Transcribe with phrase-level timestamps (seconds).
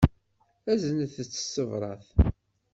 [0.71, 2.07] Aznet-tt s tebṛat.